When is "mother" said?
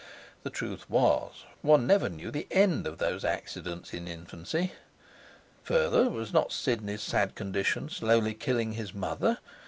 8.95-9.37